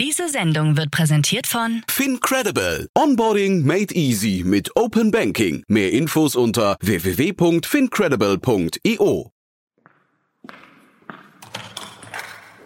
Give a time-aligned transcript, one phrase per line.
[0.00, 2.88] Diese Sendung wird präsentiert von FinCredible.
[2.96, 5.62] Onboarding made easy mit Open Banking.
[5.68, 9.30] Mehr Infos unter www.fincredible.io.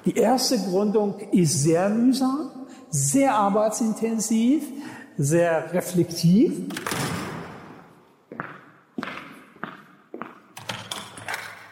[0.04, 4.62] Die erste Gründung ist sehr mühsam, sehr arbeitsintensiv,
[5.16, 6.52] sehr reflektiv.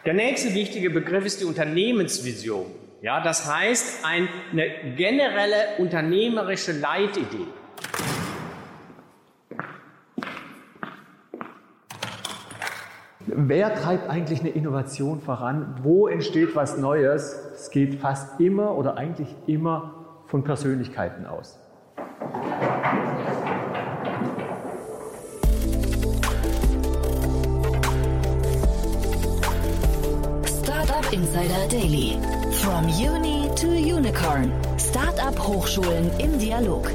[0.05, 2.82] Der nächste wichtige Begriff ist die Unternehmensvision.
[3.03, 4.29] Ja, das heißt eine
[4.95, 7.47] generelle unternehmerische Leitidee.
[13.25, 15.75] Wer treibt eigentlich eine Innovation voran?
[15.81, 17.37] Wo entsteht was Neues?
[17.53, 21.59] Es geht fast immer oder eigentlich immer von Persönlichkeiten aus.
[30.63, 32.17] Startup Insider Daily.
[32.61, 34.51] From Uni to Unicorn.
[34.77, 36.91] Startup Hochschulen im Dialog.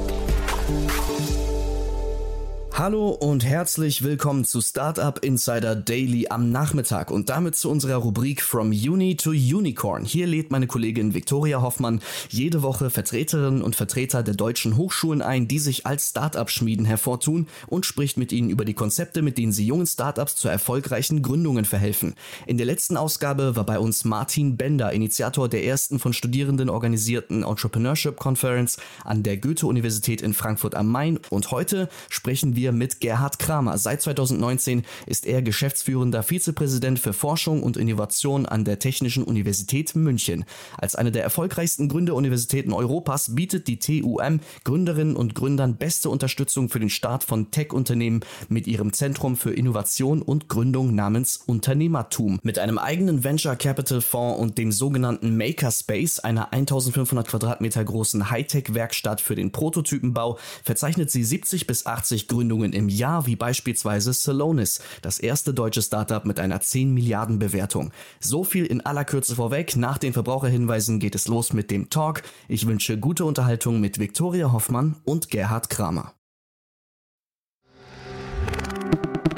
[2.79, 8.41] Hallo und herzlich willkommen zu Startup Insider Daily am Nachmittag und damit zu unserer Rubrik
[8.41, 10.05] From Uni to Unicorn.
[10.05, 15.48] Hier lädt meine Kollegin Viktoria Hoffmann jede Woche Vertreterinnen und Vertreter der deutschen Hochschulen ein,
[15.48, 19.67] die sich als Startup-Schmieden hervortun und spricht mit ihnen über die Konzepte, mit denen sie
[19.67, 22.15] jungen Startups zu erfolgreichen Gründungen verhelfen.
[22.47, 27.42] In der letzten Ausgabe war bei uns Martin Bender, Initiator der ersten von Studierenden organisierten
[27.42, 33.38] Entrepreneurship Conference an der Goethe-Universität in Frankfurt am Main und heute sprechen wir mit Gerhard
[33.38, 33.78] Kramer.
[33.78, 40.44] Seit 2019 ist er geschäftsführender Vizepräsident für Forschung und Innovation an der Technischen Universität München.
[40.77, 46.80] Als eine der erfolgreichsten Gründeruniversitäten Europas bietet die TUM Gründerinnen und Gründern beste Unterstützung für
[46.80, 52.39] den Start von Tech-Unternehmen mit ihrem Zentrum für Innovation und Gründung namens Unternehmertum.
[52.42, 59.20] Mit einem eigenen Venture Capital Fonds und dem sogenannten Makerspace, einer 1500 Quadratmeter großen Hightech-Werkstatt
[59.20, 64.81] für den Prototypenbau, verzeichnet sie 70 bis 80 Gründungen Gründungen im Jahr, wie beispielsweise Salonis,
[65.03, 67.92] das erste deutsche Startup mit einer 10 Milliarden Bewertung.
[68.20, 69.77] So viel in aller Kürze vorweg.
[69.77, 72.23] Nach den Verbraucherhinweisen geht es los mit dem Talk.
[72.48, 76.14] Ich wünsche gute Unterhaltung mit Viktoria Hoffmann und Gerhard Kramer.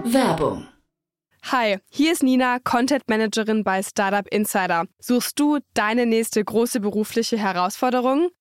[0.05, 0.67] Werbung
[1.45, 4.85] Hi, hier ist Nina, Content Managerin bei Startup Insider.
[5.01, 8.29] Suchst du deine nächste große berufliche Herausforderung?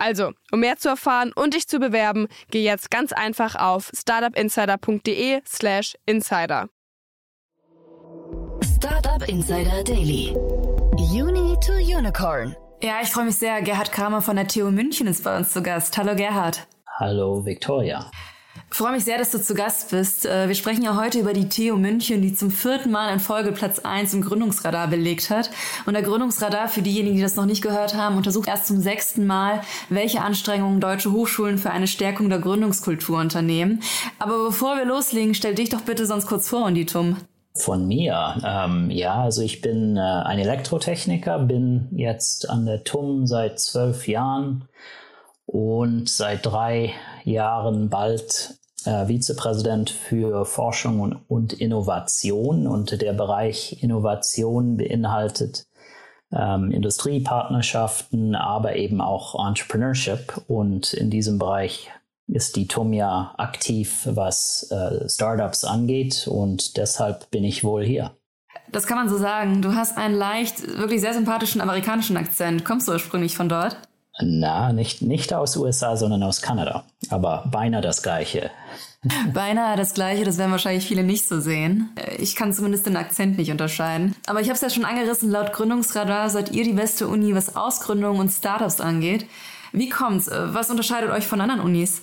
[0.00, 5.98] Also, um mehr zu erfahren und dich zu bewerben, geh jetzt ganz einfach auf startupinsider.de/slash
[6.06, 6.70] insider.
[8.76, 10.34] Startup Insider Daily.
[10.96, 12.56] Uni to Unicorn.
[12.82, 13.60] Ja, ich freue mich sehr.
[13.60, 15.98] Gerhard Kramer von der TU München ist bei uns zu Gast.
[15.98, 16.66] Hallo Gerhard.
[16.98, 18.10] Hallo Victoria.
[18.72, 20.26] Freue mich sehr, dass du zu Gast bist.
[20.26, 23.50] Äh, wir sprechen ja heute über die TU München, die zum vierten Mal in Folge
[23.50, 25.50] Platz 1 im Gründungsradar belegt hat.
[25.86, 29.26] Und der Gründungsradar, für diejenigen, die das noch nicht gehört haben, untersucht erst zum sechsten
[29.26, 33.82] Mal, welche Anstrengungen deutsche Hochschulen für eine Stärkung der Gründungskultur unternehmen.
[34.20, 37.16] Aber bevor wir loslegen, stell dich doch bitte sonst kurz vor, Unditum.
[37.54, 43.26] Von mir, ähm, ja, also ich bin äh, ein Elektrotechniker, bin jetzt an der TUM
[43.26, 44.68] seit zwölf Jahren
[45.44, 46.92] und seit drei
[47.24, 52.66] Jahren bald äh, Vizepräsident für Forschung und, und, Innovation.
[52.66, 55.66] Und der Bereich Innovation beinhaltet
[56.32, 60.42] ähm, Industriepartnerschaften, aber eben auch Entrepreneurship.
[60.48, 61.90] Und in diesem Bereich
[62.26, 66.28] ist die TUM ja aktiv, was äh, Startups angeht.
[66.28, 68.12] Und deshalb bin ich wohl hier.
[68.70, 69.62] Das kann man so sagen.
[69.62, 72.64] Du hast einen leicht, wirklich sehr sympathischen amerikanischen Akzent.
[72.64, 73.76] Kommst du ursprünglich von dort?
[74.22, 76.84] Na, nicht, nicht aus USA, sondern aus Kanada.
[77.08, 78.50] Aber beinahe das Gleiche.
[79.32, 81.88] Beinahe das Gleiche, das werden wahrscheinlich viele nicht so sehen.
[82.18, 84.14] Ich kann zumindest den Akzent nicht unterscheiden.
[84.26, 87.56] Aber ich habe es ja schon angerissen, laut Gründungsradar seid ihr die beste Uni, was
[87.56, 89.26] Ausgründungen und Startups angeht.
[89.72, 90.28] Wie kommt's?
[90.30, 92.02] Was unterscheidet euch von anderen Unis?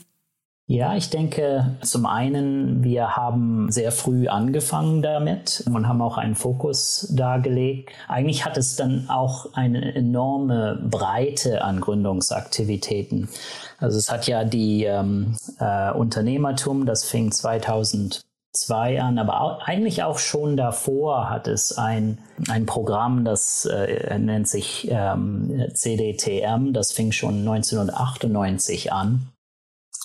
[0.69, 6.35] Ja, ich denke, zum einen, wir haben sehr früh angefangen damit und haben auch einen
[6.35, 7.91] Fokus dargelegt.
[8.09, 13.29] Eigentlich hat es dann auch eine enorme Breite an Gründungsaktivitäten.
[13.77, 20.03] Also es hat ja die ähm, äh, Unternehmertum, das fing 2002 an, aber auch, eigentlich
[20.03, 22.17] auch schon davor hat es ein,
[22.49, 29.29] ein Programm, das äh, nennt sich ähm, CDTM, das fing schon 1998 an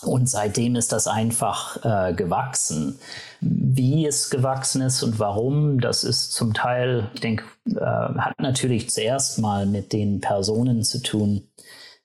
[0.04, 2.98] Und seitdem ist das einfach äh, gewachsen.
[3.40, 8.90] Wie es gewachsen ist und warum, das ist zum Teil, ich denke, äh, hat natürlich
[8.90, 11.48] zuerst mal mit den Personen zu tun,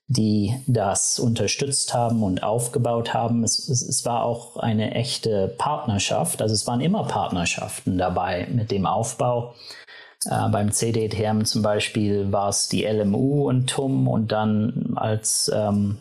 [0.06, 3.44] die das unterstützt haben und aufgebaut haben.
[3.44, 6.40] Es, es, es, war auch eine echte Partnerschaft.
[6.40, 9.54] Also es waren immer Partnerschaften dabei mit dem Aufbau.
[10.24, 15.98] Äh, beim CDTM zum Beispiel war es die LMU und TUM und dann als ähm,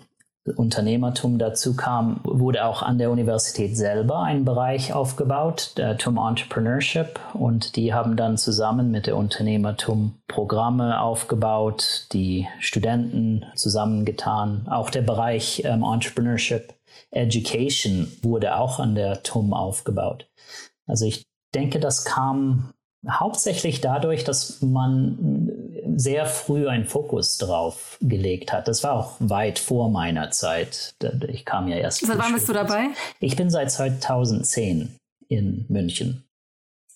[0.56, 7.20] Unternehmertum dazu kam, wurde auch an der Universität selber ein Bereich aufgebaut, der TUM Entrepreneurship.
[7.34, 14.68] Und die haben dann zusammen mit der Unternehmertum Programme aufgebaut, die Studenten zusammengetan.
[14.70, 16.74] Auch der Bereich ähm, Entrepreneurship
[17.12, 20.30] Education wurde auch an der TUM aufgebaut.
[20.86, 21.24] Also ich
[21.54, 22.74] denke, das kam
[23.10, 25.50] hauptsächlich dadurch, dass man
[25.98, 28.68] sehr früh einen Fokus drauf gelegt hat.
[28.68, 30.94] Das war auch weit vor meiner Zeit.
[31.28, 32.06] Ich kam ja erst.
[32.06, 32.86] Seit wann bist du dabei?
[33.20, 34.96] Ich bin seit 2010
[35.28, 36.24] in München.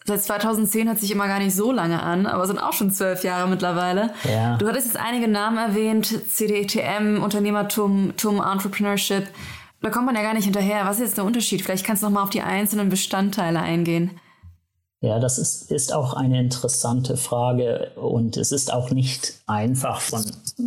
[0.06, 3.24] Seit 2010 hört sich immer gar nicht so lange an, aber sind auch schon zwölf
[3.24, 4.14] Jahre mittlerweile.
[4.24, 4.58] Ja.
[4.58, 9.28] Du hattest jetzt einige Namen erwähnt, CDETM, Unternehmertum, TUM, Entrepreneurship.
[9.82, 10.86] Da kommt man ja gar nicht hinterher.
[10.86, 11.64] Was ist jetzt der Unterschied?
[11.64, 14.20] Vielleicht kannst du noch mal auf die einzelnen Bestandteile eingehen.
[15.04, 20.24] Ja, das ist, ist auch eine interessante Frage und es ist auch nicht einfach von,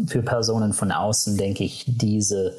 [0.09, 2.57] für Personen von außen, denke ich, diese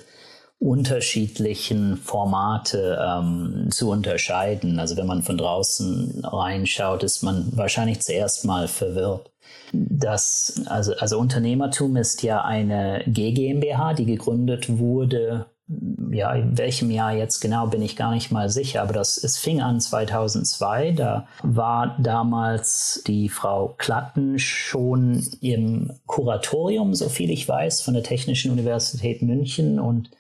[0.57, 4.80] unterschiedlichen Formate ähm, zu unterscheiden.
[4.80, 9.30] Also wenn man von draußen reinschaut, ist man wahrscheinlich zuerst mal verwirrt.
[9.74, 17.13] Das, also, also Unternehmertum ist ja eine GmbH, die gegründet wurde ja, in welchem Jahr
[17.13, 20.91] jetzt genau bin ich gar nicht mal sicher, aber das, es fing an 2002.
[20.91, 28.03] Da war damals die Frau Klatten schon im Kuratorium, so viel ich weiß, von der
[28.03, 30.12] Technischen Universität München und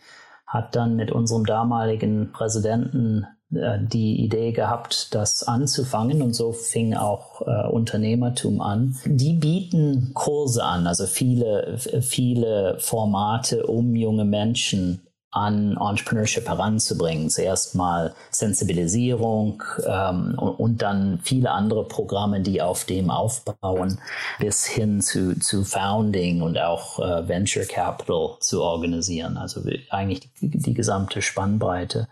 [0.47, 6.95] hat dann mit unserem damaligen Präsidenten äh, die Idee gehabt, das anzufangen und so fing
[6.95, 8.95] auch äh, Unternehmertum an.
[9.05, 15.04] Die bieten Kurse an, also viele, viele Formate, um junge Menschen
[15.35, 17.29] an Entrepreneurship heranzubringen.
[17.29, 23.99] Zuerst mal Sensibilisierung ähm, und, und, dann viele andere Programme, die auf dem aufbauen,
[24.39, 29.37] bis hin zu, zu Founding und auch äh, Venture Capital zu organisieren.
[29.37, 32.07] Also eigentlich die, die gesamte Spannbreite.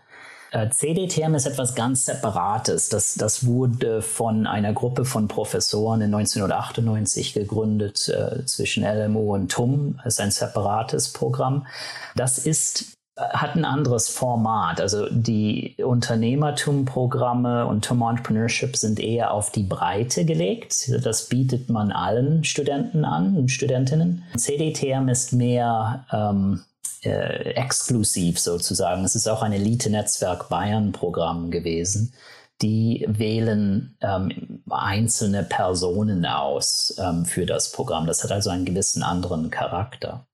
[0.54, 2.88] Äh, CDTM ist etwas ganz Separates.
[2.88, 9.50] Das, das wurde von einer Gruppe von Professoren in 1998 gegründet äh, zwischen LMU und
[9.50, 9.98] TUM.
[10.04, 11.66] Das ist ein separates Programm.
[12.14, 14.80] Das ist hat ein anderes Format.
[14.80, 20.90] Also die Unternehmertum-Programme und TUM Entrepreneurship sind eher auf die Breite gelegt.
[21.04, 24.24] Das bietet man allen Studenten an und Studentinnen.
[24.36, 26.64] CDTM ist mehr ähm,
[27.04, 29.04] äh, exklusiv sozusagen.
[29.04, 32.14] Es ist auch ein Elite-Netzwerk Bayern-Programm gewesen.
[32.62, 38.06] Die wählen ähm, einzelne Personen aus ähm, für das Programm.
[38.06, 40.26] Das hat also einen gewissen anderen Charakter.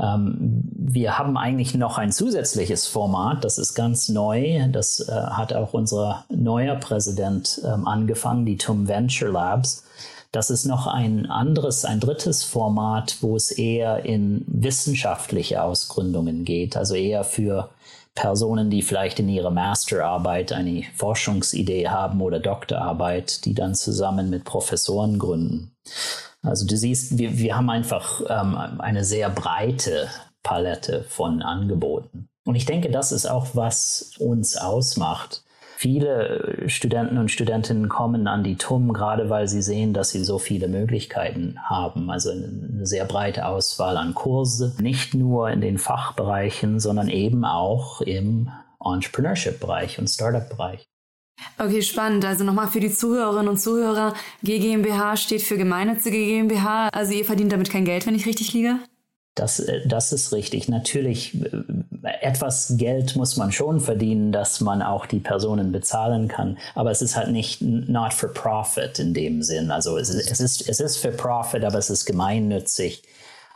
[0.00, 4.68] Ähm, wir haben eigentlich noch ein zusätzliches Format, das ist ganz neu.
[4.72, 9.84] Das äh, hat auch unser neuer Präsident ähm, angefangen, die TUM Venture Labs.
[10.32, 16.76] Das ist noch ein anderes, ein drittes Format, wo es eher in wissenschaftliche Ausgründungen geht,
[16.76, 17.68] also eher für
[18.14, 24.44] Personen, die vielleicht in ihrer Masterarbeit eine Forschungsidee haben oder Doktorarbeit, die dann zusammen mit
[24.44, 25.72] Professoren gründen.
[26.42, 30.08] Also du siehst, wir, wir haben einfach ähm, eine sehr breite
[30.42, 32.28] Palette von Angeboten.
[32.44, 35.44] Und ich denke, das ist auch, was uns ausmacht.
[35.76, 40.38] Viele Studenten und Studentinnen kommen an die TUM, gerade weil sie sehen, dass sie so
[40.38, 42.10] viele Möglichkeiten haben.
[42.10, 48.02] Also eine sehr breite Auswahl an Kurse, nicht nur in den Fachbereichen, sondern eben auch
[48.02, 48.50] im
[48.84, 50.86] Entrepreneurship-Bereich und Startup-Bereich.
[51.58, 52.24] Okay, spannend.
[52.24, 56.88] Also nochmal für die Zuhörerinnen und Zuhörer, GmbH steht für gemeinnützige GmbH.
[56.88, 58.78] Also ihr verdient damit kein Geld, wenn ich richtig liege?
[59.34, 60.68] Das, äh, das ist richtig.
[60.68, 61.48] Natürlich, äh,
[62.20, 66.58] etwas Geld muss man schon verdienen, dass man auch die Personen bezahlen kann.
[66.74, 69.70] Aber es ist halt nicht not for profit in dem Sinn.
[69.70, 73.02] Also es ist, es ist, es ist for profit, aber es ist gemeinnützig.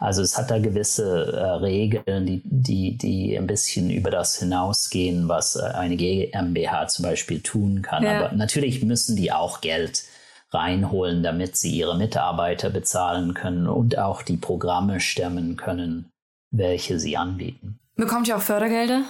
[0.05, 5.29] Also es hat da gewisse äh, Regeln, die, die, die ein bisschen über das hinausgehen,
[5.29, 8.03] was äh, eine GmbH zum Beispiel tun kann.
[8.03, 8.19] Ja.
[8.19, 10.05] Aber natürlich müssen die auch Geld
[10.51, 16.11] reinholen, damit sie ihre Mitarbeiter bezahlen können und auch die Programme stemmen können,
[16.51, 17.79] welche sie anbieten.
[17.97, 19.05] Bekommt ihr auch Fördergelder?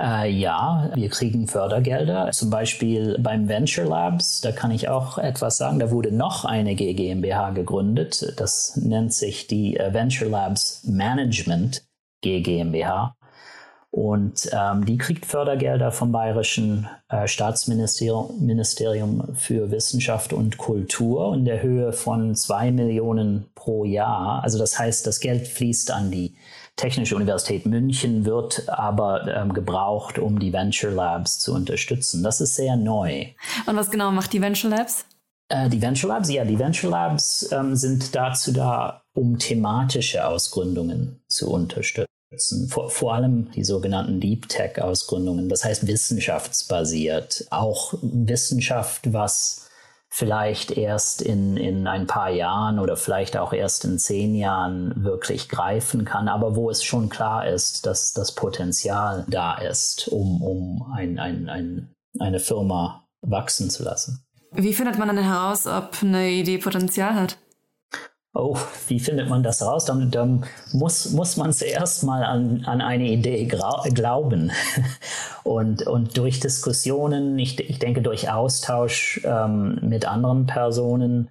[0.00, 2.30] Äh, ja, wir kriegen Fördergelder.
[2.32, 5.78] Zum Beispiel beim Venture Labs, da kann ich auch etwas sagen.
[5.78, 8.34] Da wurde noch eine GmbH gegründet.
[8.38, 11.84] Das nennt sich die äh, Venture Labs Management
[12.22, 13.14] GmbH.
[13.90, 21.44] Und ähm, die kriegt Fördergelder vom Bayerischen äh, Staatsministerium Ministerium für Wissenschaft und Kultur in
[21.44, 24.42] der Höhe von zwei Millionen pro Jahr.
[24.42, 26.34] Also das heißt, das Geld fließt an die
[26.76, 32.22] Technische Universität München, wird aber ähm, gebraucht, um die Venture Labs zu unterstützen.
[32.22, 33.26] Das ist sehr neu.
[33.66, 35.04] Und was genau macht die Venture Labs?
[35.48, 41.22] Äh, die Venture Labs, ja, die Venture Labs ähm, sind dazu da, um thematische Ausgründungen
[41.28, 42.06] zu unterstützen.
[42.68, 49.68] Vor, vor, allem die sogenannten Deep Tech Ausgründungen, das heißt wissenschaftsbasiert, auch Wissenschaft, was
[50.14, 55.48] vielleicht erst in, in ein paar Jahren oder vielleicht auch erst in zehn Jahren wirklich
[55.48, 60.92] greifen kann, aber wo es schon klar ist, dass das Potenzial da ist, um, um
[60.94, 64.22] ein, ein, ein, eine Firma wachsen zu lassen.
[64.50, 67.38] Wie findet man dann heraus, ob eine Idee Potenzial hat?
[68.34, 68.56] Oh,
[68.88, 69.84] wie findet man das raus?
[69.84, 74.50] Dann, dann muss, muss man zuerst mal an, an eine Idee glauben.
[75.44, 81.28] Und, und durch Diskussionen, ich, ich denke durch Austausch ähm, mit anderen Personen,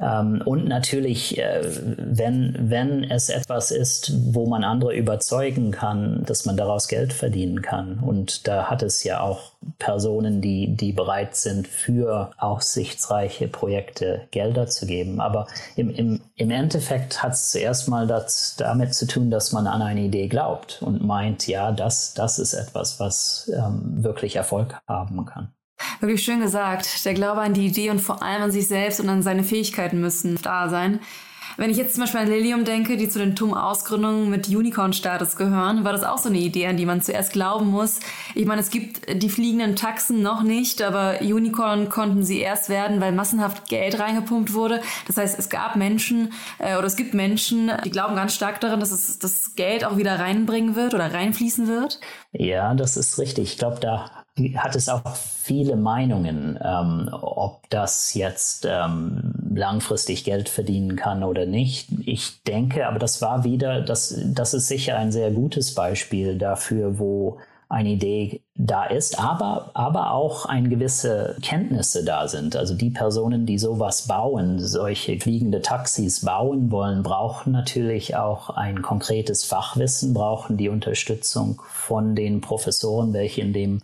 [0.00, 1.60] ähm, und natürlich, äh,
[1.98, 7.60] wenn, wenn es etwas ist, wo man andere überzeugen kann, dass man daraus Geld verdienen
[7.60, 7.98] kann.
[7.98, 14.66] Und da hat es ja auch Personen, die, die bereit sind, für aussichtsreiche Projekte Gelder
[14.66, 15.20] zu geben.
[15.20, 15.46] Aber
[15.76, 19.82] im, im, im Endeffekt hat es zuerst mal das, damit zu tun, dass man an
[19.82, 25.26] eine Idee glaubt und meint, ja, das, das ist etwas, was ähm, wirklich Erfolg haben
[25.26, 25.52] kann.
[26.00, 27.04] Wirklich schön gesagt.
[27.04, 30.00] Der Glaube an die Idee und vor allem an sich selbst und an seine Fähigkeiten
[30.00, 31.00] müssen da sein.
[31.56, 35.84] Wenn ich jetzt zum Beispiel an Lilium denke, die zu den TUM-Ausgründungen mit Unicorn-Status gehören,
[35.84, 38.00] war das auch so eine Idee, an die man zuerst glauben muss.
[38.34, 43.00] Ich meine, es gibt die fliegenden Taxen noch nicht, aber Unicorn konnten sie erst werden,
[43.00, 44.80] weil massenhaft Geld reingepumpt wurde.
[45.06, 48.80] Das heißt, es gab Menschen äh, oder es gibt Menschen, die glauben ganz stark daran,
[48.80, 52.00] dass es das Geld auch wieder reinbringen wird oder reinfließen wird.
[52.32, 53.52] Ja, das ist richtig.
[53.52, 54.21] Ich glaube, da
[54.56, 61.44] hat es auch viele Meinungen, ähm, ob das jetzt ähm, langfristig Geld verdienen kann oder
[61.44, 61.88] nicht.
[62.06, 66.98] Ich denke, aber das war wieder, das, das ist sicher ein sehr gutes Beispiel dafür,
[66.98, 72.54] wo eine Idee da ist, aber, aber auch ein gewisse Kenntnisse da sind.
[72.54, 78.82] Also die Personen, die sowas bauen, solche fliegende Taxis bauen wollen, brauchen natürlich auch ein
[78.82, 83.80] konkretes Fachwissen, brauchen die Unterstützung von den Professoren, welche in dem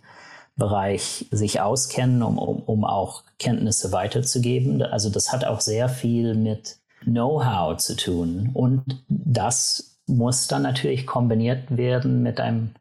[0.59, 4.83] Bereich sich auskennen, um, um, um auch Kenntnisse weiterzugeben.
[4.83, 8.51] Also das hat auch sehr viel mit Know-how zu tun.
[8.53, 12.71] Und das muss dann natürlich kombiniert werden mit einem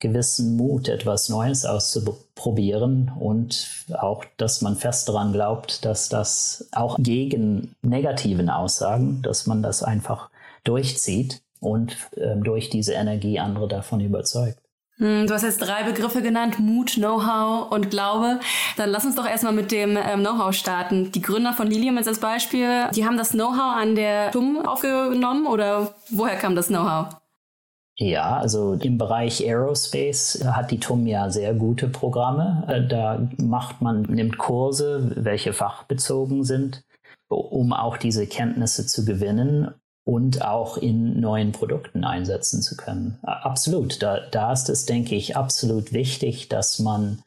[0.00, 6.96] gewissen Mut, etwas Neues auszuprobieren und auch, dass man fest daran glaubt, dass das auch
[6.98, 10.30] gegen negativen Aussagen, dass man das einfach
[10.64, 14.58] durchzieht und äh, durch diese Energie andere davon überzeugt.
[15.00, 18.38] Hm, du hast jetzt drei Begriffe genannt, Mut, Know-how und Glaube.
[18.76, 21.10] Dann lass uns doch erstmal mit dem ähm, Know-how starten.
[21.10, 25.46] Die Gründer von Lilium jetzt als Beispiel, die haben das Know-how an der TUM aufgenommen
[25.46, 27.16] oder woher kam das Know-how?
[27.96, 32.64] Ja, also im Bereich Aerospace hat die TUM ja sehr gute Programme.
[32.68, 36.84] Äh, da macht man, nimmt Kurse, welche fachbezogen sind,
[37.28, 39.74] um auch diese Kenntnisse zu gewinnen
[40.10, 43.20] und auch in neuen Produkten einsetzen zu können.
[43.22, 44.02] Absolut.
[44.02, 47.22] Da, da ist es, denke ich, absolut wichtig, dass man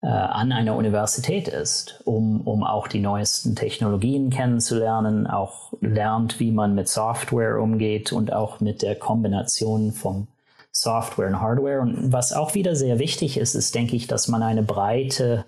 [0.00, 6.52] äh, an einer Universität ist, um, um auch die neuesten Technologien kennenzulernen, auch lernt, wie
[6.52, 10.26] man mit Software umgeht und auch mit der Kombination von
[10.70, 11.82] Software und Hardware.
[11.82, 15.44] Und was auch wieder sehr wichtig ist, ist, denke ich, dass man eine breite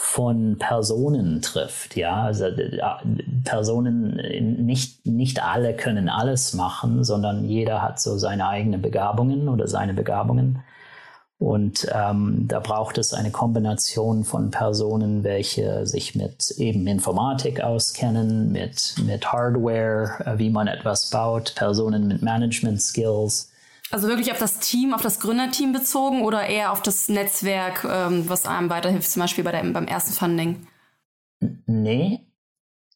[0.00, 1.96] von Personen trifft.
[1.96, 2.80] Ja, also äh,
[3.42, 4.14] Personen,
[4.64, 9.94] nicht, nicht alle können alles machen, sondern jeder hat so seine eigenen Begabungen oder seine
[9.94, 10.62] Begabungen.
[11.40, 18.52] Und ähm, da braucht es eine Kombination von Personen, welche sich mit eben Informatik auskennen,
[18.52, 23.50] mit, mit Hardware, äh, wie man etwas baut, Personen mit Management Skills,
[23.90, 28.28] also wirklich auf das Team, auf das Gründerteam bezogen oder eher auf das Netzwerk, ähm,
[28.28, 30.66] was einem weiterhilft, zum Beispiel bei der, beim ersten Funding?
[31.66, 32.20] Nee,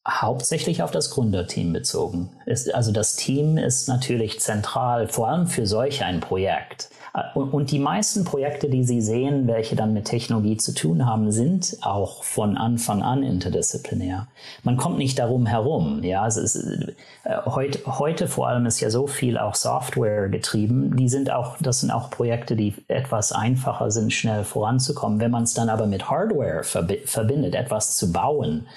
[0.06, 2.30] hauptsächlich auf das Gründerteam bezogen.
[2.46, 6.90] Ist, also das Team ist natürlich zentral, vor allem für solch ein Projekt.
[7.34, 11.76] Und, die meisten Projekte, die Sie sehen, welche dann mit Technologie zu tun haben, sind
[11.82, 14.28] auch von Anfang an interdisziplinär.
[14.62, 16.02] Man kommt nicht darum herum.
[16.04, 20.96] Ja, es ist, äh, heute, heute vor allem ist ja so viel auch Software getrieben.
[20.96, 25.20] Die sind auch, das sind auch Projekte, die etwas einfacher sind, schnell voranzukommen.
[25.20, 28.68] Wenn man es dann aber mit Hardware verbindet, etwas zu bauen,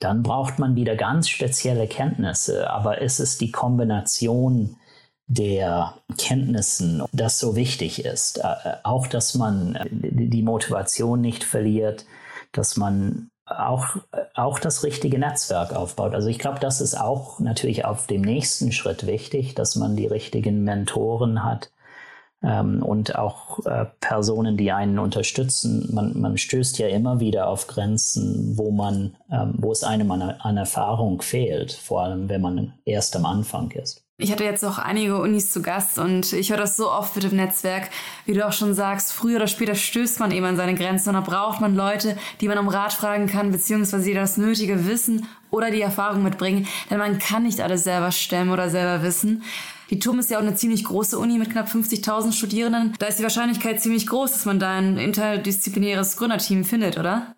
[0.00, 2.70] dann braucht man wieder ganz spezielle Kenntnisse.
[2.70, 4.76] Aber es ist die Kombination
[5.32, 8.38] der Kenntnissen, das so wichtig ist.
[8.38, 12.04] Äh, auch, dass man die Motivation nicht verliert,
[12.52, 13.96] dass man auch,
[14.34, 16.14] auch das richtige Netzwerk aufbaut.
[16.14, 20.06] Also ich glaube, das ist auch natürlich auf dem nächsten Schritt wichtig, dass man die
[20.06, 21.70] richtigen Mentoren hat
[22.42, 25.88] ähm, und auch äh, Personen, die einen unterstützen.
[25.92, 30.22] Man, man stößt ja immer wieder auf Grenzen, wo man, ähm, wo es einem an,
[30.22, 34.01] an Erfahrung fehlt, vor allem wenn man erst am Anfang ist.
[34.18, 37.24] Ich hatte jetzt auch einige Unis zu Gast und ich höre das so oft mit
[37.24, 37.88] dem Netzwerk,
[38.24, 41.14] wie du auch schon sagst, früher oder später stößt man eben an seine Grenzen und
[41.16, 45.26] da braucht man Leute, die man um Rat fragen kann, beziehungsweise die das nötige Wissen
[45.50, 49.42] oder die Erfahrung mitbringen, denn man kann nicht alles selber stemmen oder selber wissen.
[49.90, 52.94] Die TUM ist ja auch eine ziemlich große Uni mit knapp 50.000 Studierenden.
[52.98, 57.34] Da ist die Wahrscheinlichkeit ziemlich groß, dass man da ein interdisziplinäres Gründerteam findet, oder?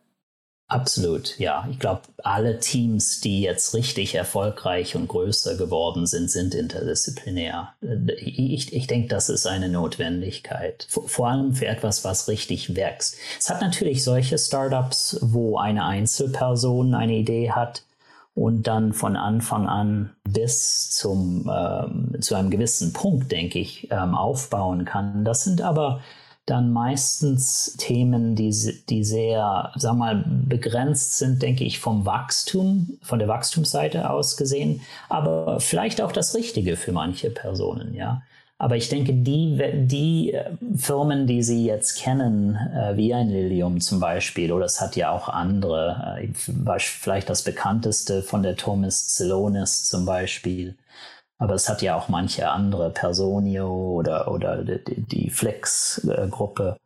[0.66, 1.68] Absolut, ja.
[1.70, 7.74] Ich glaube, alle Teams, die jetzt richtig erfolgreich und größer geworden sind, sind interdisziplinär.
[8.16, 10.86] Ich, ich denke, das ist eine Notwendigkeit.
[10.88, 13.16] Vor allem für etwas, was richtig wächst.
[13.38, 17.84] Es hat natürlich solche Startups, wo eine Einzelperson eine Idee hat
[18.34, 24.14] und dann von Anfang an bis zum, ähm, zu einem gewissen Punkt, denke ich, ähm,
[24.14, 25.24] aufbauen kann.
[25.26, 26.00] Das sind aber
[26.46, 28.54] dann meistens Themen, die,
[28.88, 34.82] die sehr, sag mal, begrenzt sind, denke ich, vom Wachstum, von der Wachstumsseite aus gesehen,
[35.08, 38.22] aber vielleicht auch das Richtige für manche Personen, ja.
[38.56, 43.80] Aber ich denke, die, die äh, Firmen, die Sie jetzt kennen, äh, wie ein Lilium
[43.80, 46.28] zum Beispiel, oder es hat ja auch andere, äh,
[46.78, 50.76] vielleicht das bekannteste von der Thomas Celonis zum Beispiel,
[51.38, 56.76] aber es hat ja auch manche andere, Personio oder, oder die, die Flex-Gruppe.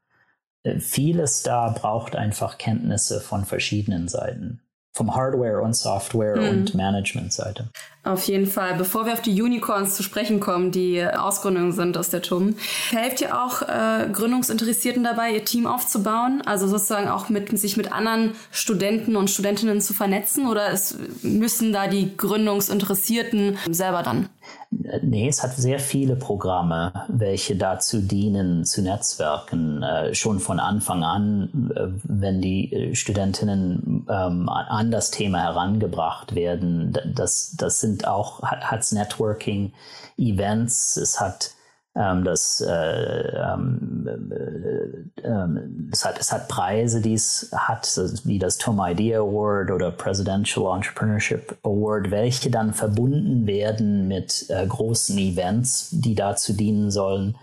[0.62, 4.60] Äh, vieles da braucht einfach Kenntnisse von verschiedenen Seiten.
[4.98, 6.48] Vom Hardware- und Software- hm.
[6.48, 7.68] und Management-Seite.
[8.02, 8.74] Auf jeden Fall.
[8.74, 12.56] Bevor wir auf die Unicorns zu sprechen kommen, die Ausgründungen sind aus der TUM,
[12.90, 16.42] helft ihr auch äh, Gründungsinteressierten dabei, ihr Team aufzubauen?
[16.44, 20.48] Also sozusagen auch mit sich mit anderen Studenten und Studentinnen zu vernetzen?
[20.48, 24.28] Oder es müssen da die Gründungsinteressierten selber dann?
[24.70, 29.82] Nee, es hat sehr viele Programme, welche dazu dienen, zu Netzwerken.
[29.82, 36.35] Äh, schon von Anfang an, äh, wenn die äh, Studentinnen ähm, an das Thema herangebracht
[36.35, 39.72] werden, das, das sind auch, hat, hat's Networking,
[40.16, 41.53] Events, es hat
[41.98, 47.88] ähm, das, äh, ähm, äh, ähm, es, hat, es hat Preise, die es hat,
[48.24, 54.64] wie das Tom Idea Award oder Presidential Entrepreneurship Award, welche dann verbunden werden mit äh,
[54.66, 57.37] großen Events, die dazu dienen sollen,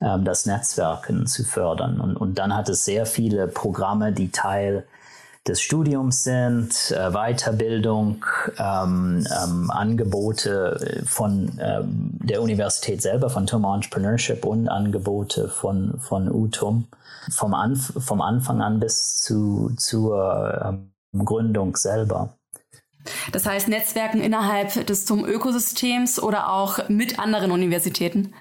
[0.00, 2.00] ähm, das Netzwerken zu fördern.
[2.00, 4.84] Und, und dann hat es sehr viele Programme, die Teil
[5.46, 8.24] des Studiums sind, äh, Weiterbildung,
[8.58, 16.30] ähm, ähm, Angebote von ähm, der Universität selber, von TUM Entrepreneurship und Angebote von, von
[16.30, 16.88] UTUM
[17.30, 20.78] vom, Anf vom Anfang an bis zu, zur
[21.14, 22.34] ähm, Gründung selber.
[23.32, 28.34] Das heißt Netzwerken innerhalb des TUM-Ökosystems oder auch mit anderen Universitäten?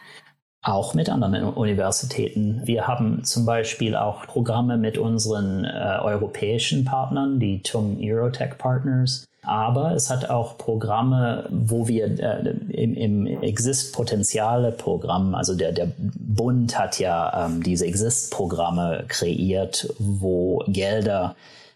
[0.65, 2.61] Auch mit anderen Universitäten.
[2.65, 9.25] Wir haben zum Beispiel auch Programme mit unseren äh, europäischen Partnern, die TUM Eurotech Partners.
[9.43, 16.79] Aber es hat auch Programme, wo wir äh, im, im Exist-Potenziale-Programm, also der, der Bund
[16.79, 21.35] hat ja ähm, diese Exist-Programme kreiert, wo Gelder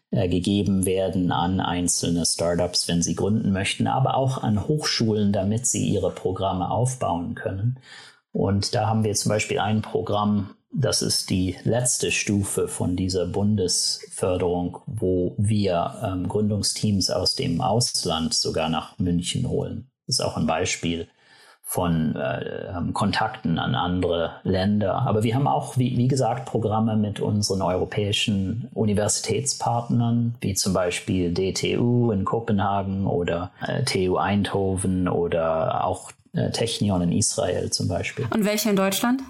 [0.10, 5.68] äh, gegeben werden an einzelne Startups, wenn sie gründen möchten, aber auch an Hochschulen, damit
[5.68, 7.78] sie ihre Programme aufbauen können.
[8.32, 13.26] Und da haben wir zum Beispiel ein Programm, das ist die letzte Stufe von dieser
[13.26, 19.90] Bundesförderung, wo wir ähm, Gründungsteams aus dem Ausland sogar nach München holen.
[20.06, 21.08] Das ist auch ein Beispiel
[21.70, 25.04] von äh, ähm, Kontakten an andere Länder.
[25.06, 31.32] Aber wir haben auch, wie, wie, gesagt, Programme mit unseren europäischen Universitätspartnern, wie zum Beispiel
[31.32, 38.26] DTU in Kopenhagen oder äh, TU Eindhoven oder auch äh, Technion in Israel zum Beispiel.
[38.34, 39.22] Und welche in Deutschland?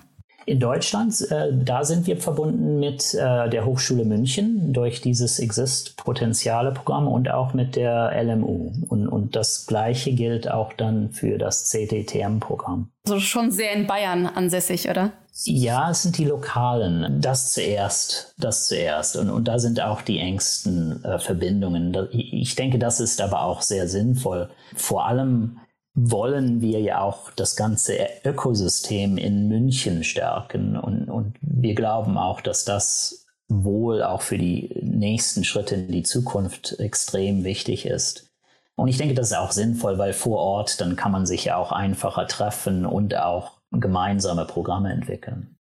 [0.49, 7.07] In Deutschland, äh, da sind wir verbunden mit äh, der Hochschule München durch dieses Exist-Potenziale-Programm
[7.07, 8.71] und auch mit der LMU.
[8.87, 12.89] Und, und das Gleiche gilt auch dann für das CTTM-Programm.
[13.05, 15.11] Also schon sehr in Bayern ansässig, oder?
[15.43, 17.21] Ja, es sind die Lokalen.
[17.21, 19.17] Das zuerst, das zuerst.
[19.17, 21.95] Und, und da sind auch die engsten äh, Verbindungen.
[22.11, 24.49] Ich denke, das ist aber auch sehr sinnvoll.
[24.75, 25.59] Vor allem
[26.07, 30.77] wollen wir ja auch das ganze Ökosystem in München stärken.
[30.77, 36.03] Und, und wir glauben auch, dass das wohl auch für die nächsten Schritte in die
[36.03, 38.29] Zukunft extrem wichtig ist.
[38.75, 41.57] Und ich denke, das ist auch sinnvoll, weil vor Ort dann kann man sich ja
[41.57, 45.57] auch einfacher treffen und auch gemeinsame Programme entwickeln.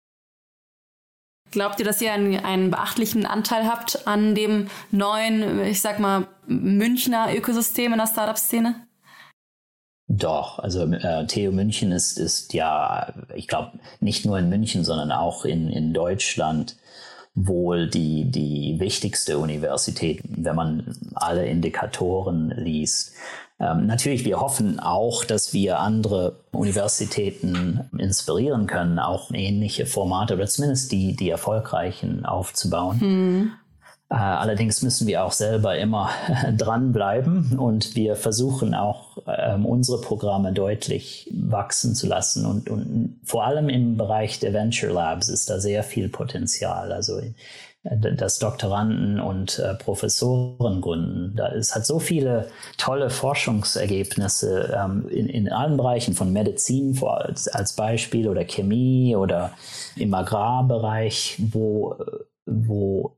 [1.52, 6.28] Glaubt ihr, dass ihr einen, einen, beachtlichen Anteil habt an dem neuen, ich sag mal,
[6.48, 8.86] Münchner Ökosystem in der Startup-Szene?
[10.08, 15.12] Doch, also äh, TU München ist, ist ja, ich glaube, nicht nur in München, sondern
[15.12, 16.76] auch in, in Deutschland
[17.34, 23.14] wohl die, die wichtigste Universität, wenn man alle Indikatoren liest.
[23.60, 30.46] Ähm, natürlich, wir hoffen auch, dass wir andere Universitäten inspirieren können, auch ähnliche Formate oder
[30.46, 33.00] zumindest die, die erfolgreichen aufzubauen.
[33.00, 33.52] Mhm.
[34.10, 36.10] Äh, allerdings müssen wir auch selber immer
[36.58, 43.46] dranbleiben und wir versuchen auch ähm, unsere Programme deutlich wachsen zu lassen und, und vor
[43.46, 46.92] allem im Bereich der Venture Labs ist da sehr viel Potenzial.
[46.92, 47.20] Also
[47.88, 51.36] das Doktoranden und äh, Professoren gründen.
[51.36, 57.22] Da es hat so viele tolle Forschungsergebnisse ähm, in, in allen Bereichen von Medizin vor,
[57.22, 59.52] als, als Beispiel oder Chemie oder
[59.96, 61.96] im Agrarbereich, wo,
[62.48, 63.18] wo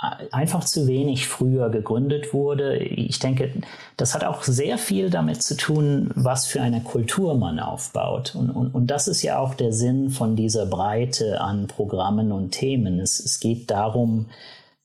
[0.00, 2.78] einfach zu wenig früher gegründet wurde.
[2.78, 3.52] Ich denke,
[3.96, 8.36] das hat auch sehr viel damit zu tun, was für eine Kultur man aufbaut.
[8.36, 12.52] Und, und, und das ist ja auch der Sinn von dieser Breite an Programmen und
[12.52, 13.00] Themen.
[13.00, 14.26] Es, es geht darum,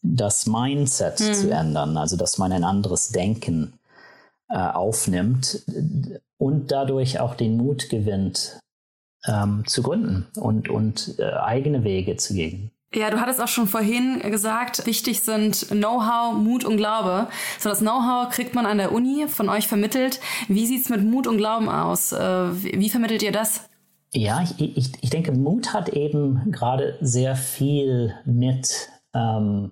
[0.01, 1.33] das Mindset mhm.
[1.33, 3.73] zu ändern, also dass man ein anderes Denken
[4.49, 5.63] äh, aufnimmt
[6.37, 8.59] und dadurch auch den Mut gewinnt,
[9.25, 12.72] ähm, zu gründen und, und äh, eigene Wege zu gehen.
[12.95, 17.27] Ja, du hattest auch schon vorhin gesagt, wichtig sind Know-how, Mut und Glaube.
[17.59, 20.19] So das Know-how kriegt man an der Uni von euch vermittelt.
[20.47, 22.11] Wie sieht's mit Mut und Glauben aus?
[22.11, 23.67] Äh, wie vermittelt ihr das?
[24.13, 29.71] Ja, ich, ich, ich denke, Mut hat eben gerade sehr viel mit ähm,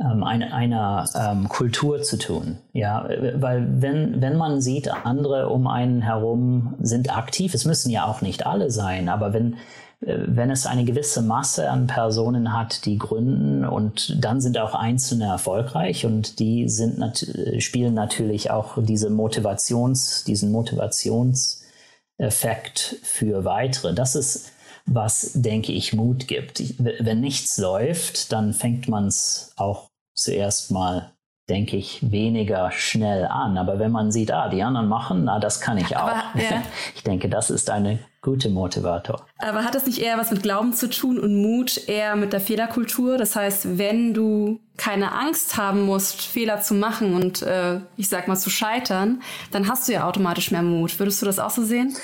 [0.00, 2.58] ähm, eine, einer ähm, Kultur zu tun.
[2.72, 8.06] Ja, weil wenn, wenn man sieht, andere um einen herum sind aktiv, es müssen ja
[8.06, 9.56] auch nicht alle sein, aber wenn
[10.00, 14.74] äh, wenn es eine gewisse Masse an Personen hat, die gründen und dann sind auch
[14.74, 17.26] Einzelne erfolgreich und die sind nat
[17.58, 23.94] spielen natürlich auch diese Motivations, diesen Motivationseffekt für weitere.
[23.94, 24.52] Das ist
[24.86, 26.62] was, denke ich, Mut gibt.
[26.78, 29.87] Wenn nichts läuft, dann fängt man es auch
[30.18, 31.12] zuerst mal
[31.48, 33.56] denke ich, weniger schnell an.
[33.56, 36.08] Aber wenn man sieht, ah, die anderen machen, na, das kann ich auch.
[36.08, 36.62] Aber, ja.
[36.94, 39.24] Ich denke, das ist eine gute Motivator.
[39.38, 42.40] Aber hat das nicht eher was mit Glauben zu tun und Mut eher mit der
[42.40, 43.16] Fehlerkultur?
[43.16, 48.28] Das heißt, wenn du keine Angst haben musst, Fehler zu machen und äh, ich sag
[48.28, 50.98] mal zu scheitern, dann hast du ja automatisch mehr Mut.
[50.98, 51.96] Würdest du das auch so sehen?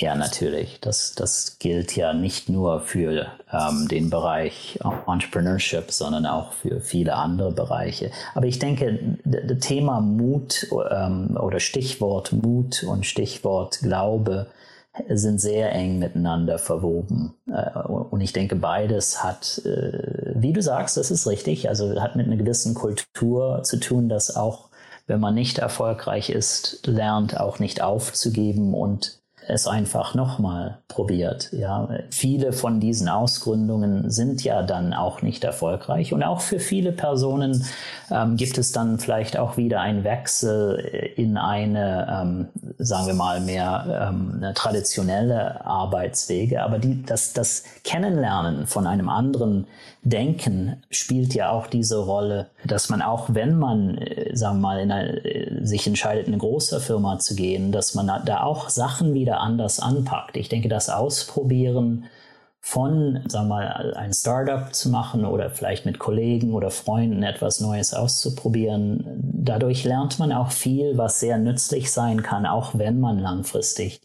[0.00, 0.78] Ja, natürlich.
[0.80, 7.16] Das, das gilt ja nicht nur für ähm, den Bereich Entrepreneurship, sondern auch für viele
[7.16, 8.10] andere Bereiche.
[8.34, 14.46] Aber ich denke, das Thema Mut ähm, oder Stichwort Mut und Stichwort Glaube
[15.08, 17.34] sind sehr eng miteinander verwoben.
[17.46, 22.16] Äh, und ich denke, beides hat, äh, wie du sagst, das ist richtig, also hat
[22.16, 24.70] mit einer gewissen Kultur zu tun, dass auch
[25.06, 29.19] wenn man nicht erfolgreich ist, lernt auch nicht aufzugeben und
[29.50, 31.50] es einfach nochmal probiert.
[31.52, 36.92] Ja, viele von diesen Ausgründungen sind ja dann auch nicht erfolgreich und auch für viele
[36.92, 37.64] Personen
[38.10, 40.76] ähm, gibt es dann vielleicht auch wieder einen Wechsel
[41.16, 46.62] in eine, ähm, sagen wir mal, mehr ähm, traditionelle Arbeitswege.
[46.62, 49.66] Aber die, das, das Kennenlernen von einem anderen
[50.02, 54.80] Denken spielt ja auch diese Rolle, dass man auch, wenn man, äh, sagen wir mal,
[54.80, 59.14] in eine, sich entscheidet, in eine große Firma zu gehen, dass man da auch Sachen
[59.14, 60.36] wieder anders anpackt.
[60.36, 62.06] Ich denke, das Ausprobieren
[62.60, 67.60] von, sagen wir mal, ein Startup zu machen oder vielleicht mit Kollegen oder Freunden etwas
[67.60, 73.18] Neues auszuprobieren, dadurch lernt man auch viel, was sehr nützlich sein kann, auch wenn man
[73.18, 74.02] langfristig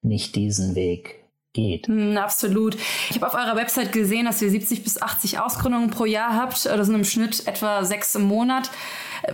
[0.00, 1.88] nicht diesen Weg geht.
[1.88, 2.76] Mm, absolut.
[3.10, 6.66] Ich habe auf eurer Website gesehen, dass ihr 70 bis 80 Ausgründungen pro Jahr habt.
[6.66, 8.70] Das sind im Schnitt etwa sechs im Monat.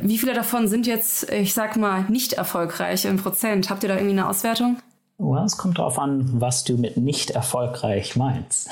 [0.00, 3.70] Wie viele davon sind jetzt, ich sag mal, nicht erfolgreich im Prozent?
[3.70, 4.78] Habt ihr da irgendwie eine Auswertung?
[5.16, 8.68] Well, es kommt darauf an, was du mit nicht erfolgreich meinst.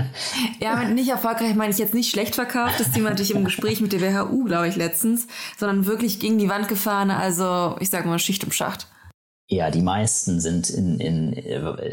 [0.60, 2.78] ja, mit nicht erfolgreich meine ich jetzt nicht schlecht verkauft.
[2.78, 5.26] Das Thema hatte ich im Gespräch mit der WHU, glaube ich, letztens,
[5.58, 7.10] sondern wirklich gegen die Wand gefahren.
[7.10, 8.86] Also, ich sage mal, Schicht im Schacht.
[9.48, 11.32] Ja, die meisten sind in, in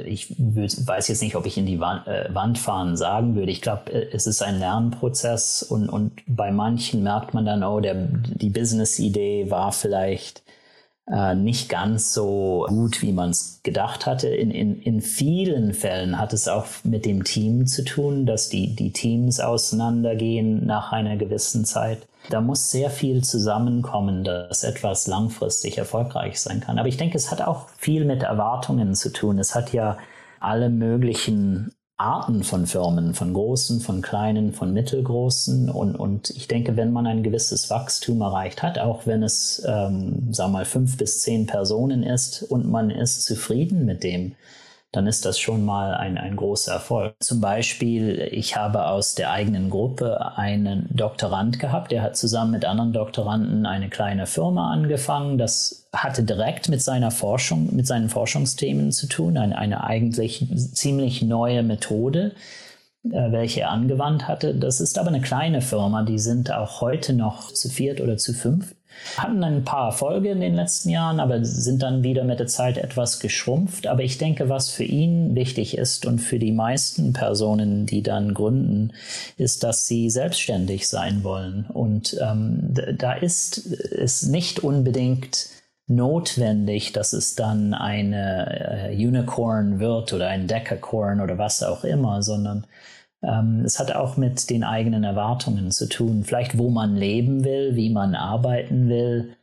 [0.06, 3.52] ich weiß jetzt nicht, ob ich in die Wand, äh, Wand fahren sagen würde.
[3.52, 7.80] Ich glaube, äh, es ist ein Lernprozess und, und bei manchen merkt man dann, oh,
[7.80, 10.44] der, die Business-Idee war vielleicht
[11.10, 14.28] äh, nicht ganz so gut, wie man es gedacht hatte.
[14.28, 18.76] In, in, in vielen Fällen hat es auch mit dem Team zu tun, dass die,
[18.76, 22.08] die Teams auseinandergehen nach einer gewissen Zeit.
[22.30, 26.78] Da muss sehr viel zusammenkommen, dass etwas langfristig erfolgreich sein kann.
[26.78, 29.40] Aber ich denke, es hat auch viel mit Erwartungen zu tun.
[29.40, 29.98] Es hat ja
[30.42, 35.70] alle möglichen Arten von Firmen, von großen, von kleinen, von mittelgroßen.
[35.70, 40.28] Und, und ich denke, wenn man ein gewisses Wachstum erreicht hat, auch wenn es, ähm,
[40.28, 44.36] wir mal, fünf bis zehn Personen ist und man ist zufrieden mit dem,
[44.92, 47.16] dann ist das schon mal ein, ein großer Erfolg.
[47.20, 52.66] Zum Beispiel, ich habe aus der eigenen Gruppe einen Doktorand gehabt, der hat zusammen mit
[52.66, 55.38] anderen Doktoranden eine kleine Firma angefangen.
[55.38, 61.22] Das hatte direkt mit seiner Forschung, mit seinen Forschungsthemen zu tun, eine, eine eigentlich ziemlich
[61.22, 62.34] neue Methode
[63.12, 64.56] äh, welche er angewandt hatte.
[64.56, 68.34] Das ist aber eine kleine Firma, die sind auch heute noch zu viert oder zu
[68.34, 68.77] fünft.
[69.18, 72.78] Hatten ein paar Erfolge in den letzten Jahren, aber sind dann wieder mit der Zeit
[72.78, 73.88] etwas geschrumpft.
[73.88, 78.34] Aber ich denke, was für ihn wichtig ist und für die meisten Personen, die dann
[78.34, 78.94] gründen,
[79.38, 81.66] ist, dass sie selbstständig sein wollen.
[81.68, 85.50] Und ähm, da ist es nicht unbedingt
[85.88, 92.22] notwendig, dass es dann eine äh, Unicorn wird oder ein Decacorn oder was auch immer,
[92.22, 92.68] sondern
[93.22, 96.24] ähm, es hat auch mit den eigenen Erwartungen zu tun.
[96.24, 99.36] Vielleicht, wo man leben will, wie man arbeiten will.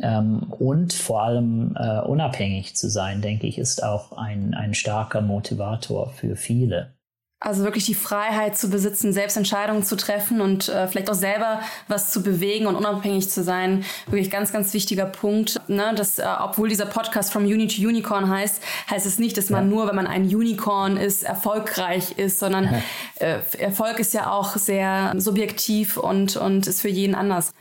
[0.00, 5.20] Ähm, und vor allem äh, unabhängig zu sein, denke ich, ist auch ein, ein starker
[5.20, 6.93] Motivator für viele.
[7.44, 11.60] Also wirklich die Freiheit zu besitzen, selbst Entscheidungen zu treffen und äh, vielleicht auch selber
[11.88, 13.84] was zu bewegen und unabhängig zu sein.
[14.06, 15.60] Wirklich ganz, ganz wichtiger Punkt.
[15.68, 15.92] Ne?
[15.94, 19.68] Dass, äh, obwohl dieser Podcast From Uni to Unicorn heißt, heißt es nicht, dass man
[19.68, 22.82] nur, wenn man ein Unicorn ist, erfolgreich ist, sondern
[23.16, 27.52] äh, Erfolg ist ja auch sehr subjektiv und, und ist für jeden anders.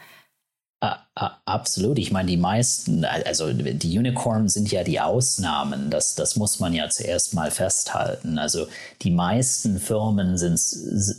[1.15, 1.97] Absolut.
[1.99, 5.89] Ich meine, die meisten, also die Unicorns sind ja die Ausnahmen.
[5.89, 8.37] Das, das muss man ja zuerst mal festhalten.
[8.37, 8.67] Also
[9.01, 10.59] die meisten Firmen sind,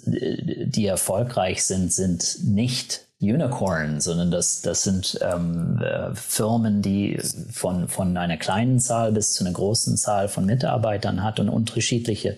[0.05, 7.19] die erfolgreich sind, sind nicht Unicorn, sondern das, das sind ähm, äh, Firmen, die
[7.53, 12.37] von, von einer kleinen Zahl bis zu einer großen Zahl von Mitarbeitern hat und unterschiedliche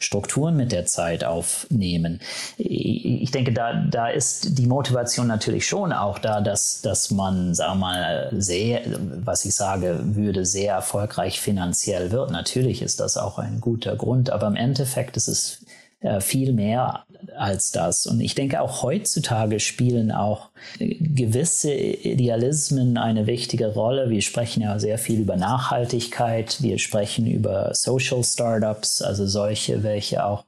[0.00, 2.20] Strukturen mit der Zeit aufnehmen.
[2.56, 7.80] Ich denke, da, da ist die Motivation natürlich schon auch da, dass, dass man, sagen
[7.80, 8.82] wir mal, sehr,
[9.24, 12.30] was ich sage, würde sehr erfolgreich finanziell wird.
[12.30, 15.64] Natürlich ist das auch ein guter Grund, aber im Endeffekt ist es
[16.00, 17.04] äh, viel mehr
[17.36, 18.06] als das.
[18.06, 24.08] Und ich denke, auch heutzutage spielen auch gewisse Idealismen eine wichtige Rolle.
[24.08, 30.24] Wir sprechen ja sehr viel über Nachhaltigkeit, wir sprechen über Social Startups, also solche, welche
[30.24, 30.44] auch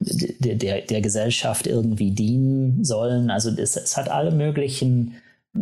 [0.00, 3.30] der, der, der Gesellschaft irgendwie dienen sollen.
[3.30, 5.14] Also es, es hat alle möglichen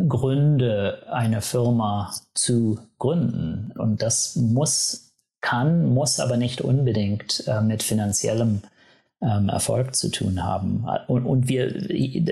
[0.07, 3.71] Gründe, eine Firma zu gründen.
[3.77, 8.61] Und das muss, kann, muss aber nicht unbedingt äh, mit finanziellem
[9.21, 10.85] ähm, Erfolg zu tun haben.
[11.07, 11.71] Und, und wir,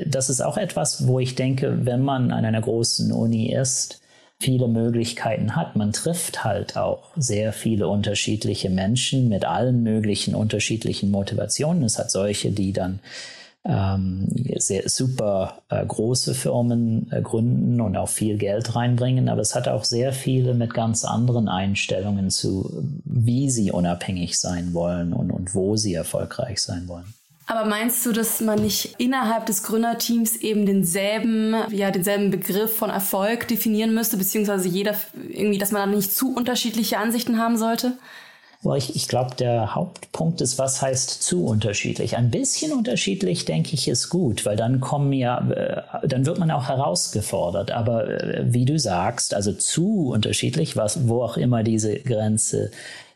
[0.08, 4.02] das ist auch etwas, wo ich denke, wenn man an einer großen Uni ist,
[4.40, 5.76] viele Möglichkeiten hat.
[5.76, 11.84] Man trifft halt auch sehr viele unterschiedliche Menschen mit allen möglichen unterschiedlichen Motivationen.
[11.84, 13.00] Es hat solche, die dann
[13.66, 19.54] ähm, sehr super äh, große Firmen äh, gründen und auch viel Geld reinbringen, aber es
[19.54, 25.32] hat auch sehr viele mit ganz anderen Einstellungen zu, wie sie unabhängig sein wollen und,
[25.32, 27.14] und wo sie erfolgreich sein wollen.
[27.50, 32.92] Aber meinst du, dass man nicht innerhalb des Gründerteams eben denselben, ja, denselben Begriff von
[32.92, 34.96] Erfolg definieren müsste, beziehungsweise jeder
[35.30, 37.98] irgendwie, dass man da nicht zu unterschiedliche Ansichten haben sollte?
[38.76, 42.18] Ich, ich glaube, der Hauptpunkt ist, was heißt zu unterschiedlich?
[42.18, 46.52] Ein bisschen unterschiedlich, denke ich, ist gut, weil dann kommen ja, äh, dann wird man
[46.52, 47.72] auch herausgefordert.
[47.72, 52.72] Aber äh, wie du sagst, also zu unterschiedlich, was, wo auch immer diese Grenze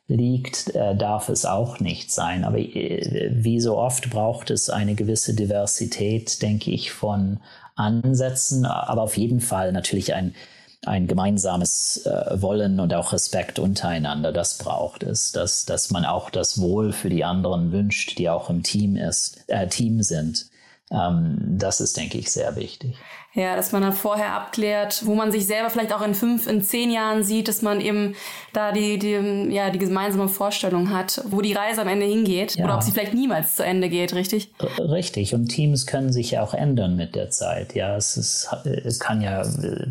[0.07, 2.45] liegt, äh, darf es auch nicht sein.
[2.45, 7.39] Aber wie so oft braucht es eine gewisse Diversität, denke ich, von
[7.75, 10.35] Ansätzen, aber auf jeden Fall natürlich ein
[10.85, 16.29] ein gemeinsames äh, Wollen und auch Respekt untereinander, das braucht es, dass, dass man auch
[16.29, 20.47] das Wohl für die anderen wünscht, die auch im Team ist, äh, Team sind.
[20.93, 22.95] Ähm, das ist, denke ich, sehr wichtig.
[23.35, 26.61] Ja, dass man dann vorher abklärt, wo man sich selber vielleicht auch in fünf, in
[26.61, 28.13] zehn Jahren sieht, dass man eben
[28.53, 32.65] da die, die, ja, die gemeinsame Vorstellung hat, wo die Reise am Ende hingeht ja.
[32.65, 34.53] oder ob sie vielleicht niemals zu Ende geht, richtig?
[34.77, 35.33] Richtig.
[35.33, 37.73] Und Teams können sich ja auch ändern mit der Zeit.
[37.73, 39.43] Ja, es, ist, es kann ja,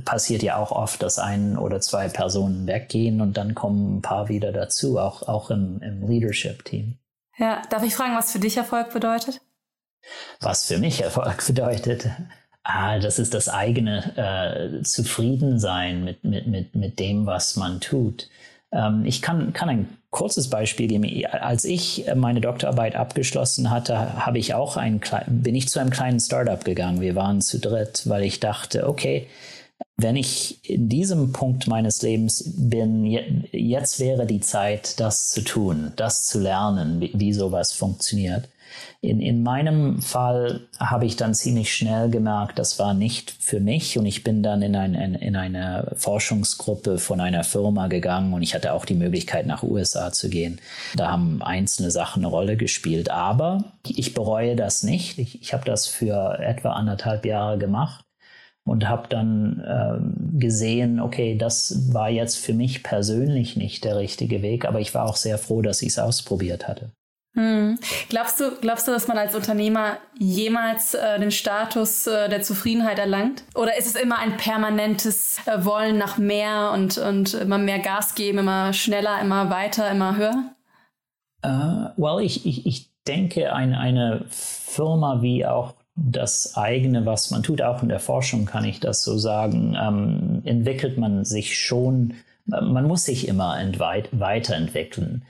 [0.05, 4.29] passiert ja auch oft, dass ein oder zwei Personen weggehen und dann kommen ein paar
[4.29, 6.97] wieder dazu, auch, auch im, im Leadership-Team.
[7.38, 9.41] Ja, darf ich fragen, was für dich Erfolg bedeutet?
[10.41, 12.09] Was für mich Erfolg bedeutet?
[12.65, 18.29] Ah, das ist das eigene äh, Zufriedensein mit, mit, mit, mit dem, was man tut.
[18.71, 21.05] Ähm, ich kann, kann ein kurzes Beispiel geben.
[21.27, 26.21] Als ich meine Doktorarbeit abgeschlossen hatte, habe ich auch ein, bin ich zu einem kleinen
[26.21, 27.01] Startup gegangen.
[27.01, 29.27] Wir waren zu dritt, weil ich dachte, okay,
[29.97, 33.05] wenn ich in diesem Punkt meines Lebens bin,
[33.51, 38.49] jetzt wäre die Zeit, das zu tun, das zu lernen, wie, wie sowas funktioniert.
[39.01, 43.99] In, in meinem Fall habe ich dann ziemlich schnell gemerkt, das war nicht für mich
[43.99, 48.55] und ich bin dann in, ein, in eine Forschungsgruppe von einer Firma gegangen und ich
[48.55, 50.61] hatte auch die Möglichkeit, nach USA zu gehen.
[50.95, 55.19] Da haben einzelne Sachen eine Rolle gespielt, aber ich bereue das nicht.
[55.19, 58.05] Ich, ich habe das für etwa anderthalb Jahre gemacht
[58.65, 64.43] und habe dann ähm, gesehen, okay, das war jetzt für mich persönlich nicht der richtige
[64.43, 66.93] Weg, aber ich war auch sehr froh, dass ich es ausprobiert hatte.
[67.35, 67.79] Hm.
[68.11, 72.99] Glaubst du, glaubst du, dass man als Unternehmer jemals äh, den Status äh, der Zufriedenheit
[72.99, 73.45] erlangt?
[73.55, 78.14] Oder ist es immer ein permanentes äh, Wollen nach mehr und, und immer mehr Gas
[78.14, 80.55] geben, immer schneller, immer weiter, immer höher?
[81.45, 87.42] Uh, well, ich, ich, ich denke, ein, eine Firma wie auch das eigene, was man
[87.42, 92.14] tut, auch in der Forschung kann ich das so sagen, ähm, entwickelt man sich schon,
[92.47, 93.57] man muss sich immer
[94.12, 95.25] weiterentwickeln.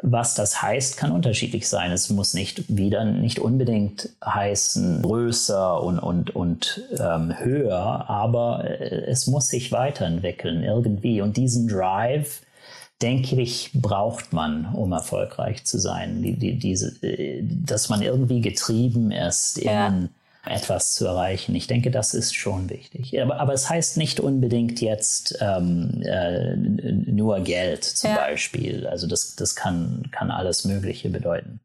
[0.00, 1.90] Was das heißt, kann unterschiedlich sein.
[1.90, 9.06] Es muss nicht wieder nicht unbedingt heißen größer und, und, und ähm, höher, aber äh,
[9.06, 11.20] es muss sich weiterentwickeln irgendwie.
[11.20, 12.42] Und diesen Drive,
[13.02, 16.22] denke ich, braucht man, um erfolgreich zu sein.
[16.22, 19.88] Die, die, diese, äh, dass man irgendwie getrieben ist ja.
[19.88, 20.10] in
[20.48, 21.54] etwas zu erreichen.
[21.54, 23.20] Ich denke, das ist schon wichtig.
[23.20, 28.16] Aber, aber es heißt nicht unbedingt jetzt ähm, äh, nur Geld zum ja.
[28.16, 28.86] Beispiel.
[28.86, 31.60] Also das, das kann, kann alles Mögliche bedeuten.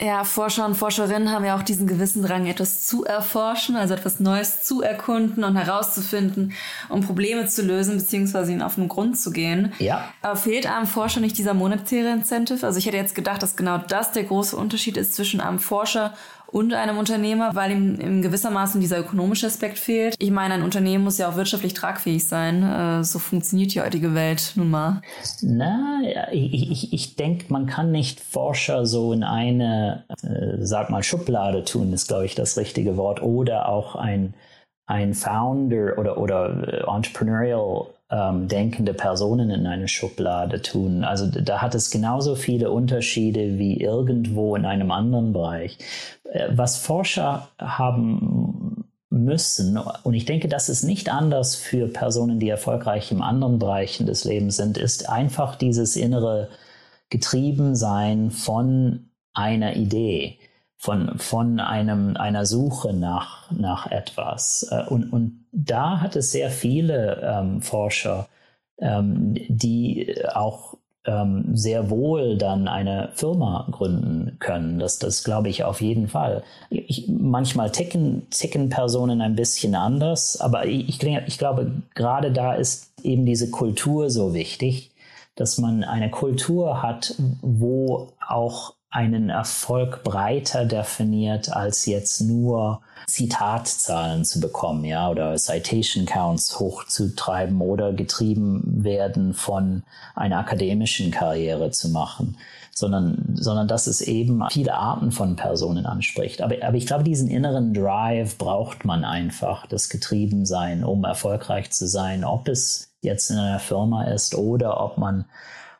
[0.00, 4.18] Ja, Forscher und Forscherinnen haben ja auch diesen gewissen Drang, etwas zu erforschen, also etwas
[4.18, 6.52] Neues zu erkunden und herauszufinden,
[6.88, 9.72] um Probleme zu lösen, beziehungsweise ihnen auf den Grund zu gehen.
[9.78, 10.08] Ja.
[10.20, 12.66] Aber fehlt einem Forscher nicht dieser monetäre Incentive?
[12.66, 16.12] Also ich hätte jetzt gedacht, dass genau das der große Unterschied ist zwischen einem Forscher
[16.48, 20.14] und einem Unternehmer, weil ihm in gewissermaßen dieser ökonomische Aspekt fehlt.
[20.18, 22.62] Ich meine, ein Unternehmen muss ja auch wirtschaftlich tragfähig sein.
[22.62, 25.02] Äh, so funktioniert die heutige Welt nun mal.
[25.42, 26.00] Na,
[26.32, 31.64] ich, ich, ich denke, man kann nicht Forscher so in eine, äh, sag mal, Schublade
[31.64, 34.34] tun, ist, glaube ich, das richtige Wort, oder auch ein,
[34.86, 41.04] ein Founder oder, oder äh, Entrepreneurial ähm, denkende Personen in eine Schublade tun.
[41.04, 45.78] Also da hat es genauso viele Unterschiede wie irgendwo in einem anderen Bereich.
[46.34, 52.48] Äh, was Forscher haben müssen, und ich denke, das ist nicht anders für Personen, die
[52.48, 56.48] erfolgreich in anderen Bereichen des Lebens sind, ist einfach dieses innere
[57.10, 60.38] Getriebensein von einer Idee
[60.84, 64.68] von, von einem, einer Suche nach, nach etwas.
[64.70, 68.28] Äh, und, und da hat es sehr viele ähm, Forscher,
[68.78, 74.78] ähm, die auch ähm, sehr wohl dann eine Firma gründen können.
[74.78, 76.42] Das, das glaube ich auf jeden Fall.
[76.70, 82.92] Ich, manchmal ticken, ticken Personen ein bisschen anders, aber ich, ich glaube, gerade da ist
[83.02, 84.90] eben diese Kultur so wichtig,
[85.36, 94.24] dass man eine Kultur hat, wo auch einen Erfolg breiter definiert, als jetzt nur Zitatzahlen
[94.24, 99.82] zu bekommen, ja, oder Citation Counts hochzutreiben oder getrieben werden von
[100.14, 102.36] einer akademischen Karriere zu machen,
[102.72, 106.40] sondern, sondern dass es eben viele Arten von Personen anspricht.
[106.40, 111.88] Aber, aber ich glaube, diesen inneren Drive braucht man einfach, das Getriebensein, um erfolgreich zu
[111.88, 115.24] sein, ob es jetzt in einer Firma ist oder ob man